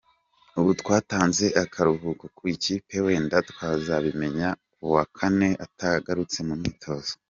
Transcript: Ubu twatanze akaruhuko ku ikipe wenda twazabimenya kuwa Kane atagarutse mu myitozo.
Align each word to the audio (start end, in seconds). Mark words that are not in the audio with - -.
Ubu 0.59 0.71
twatanze 0.81 1.45
akaruhuko 1.63 2.23
ku 2.35 2.43
ikipe 2.55 2.95
wenda 3.05 3.37
twazabimenya 3.49 4.49
kuwa 4.75 5.03
Kane 5.17 5.49
atagarutse 5.65 6.39
mu 6.47 6.53
myitozo. 6.59 7.11